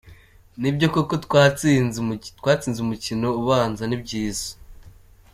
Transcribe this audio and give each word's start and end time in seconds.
Ni 0.61 0.69
byo 0.75 0.87
koko 0.93 1.15
twatsinze 1.25 2.75
umukino 2.83 3.27
ubanza, 3.41 3.81
ni 3.85 3.97
byiza. 4.03 4.49